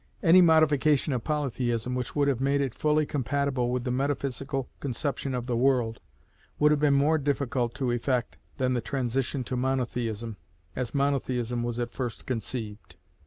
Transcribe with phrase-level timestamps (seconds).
[0.23, 5.35] Any modification of Polytheism which would have made it fully compatible with the Metaphysical conception
[5.35, 5.99] of the world,
[6.57, 10.37] would have been more difficult to effect than the transition to Monotheism,
[10.75, 12.95] as Monotheism was at first conceived.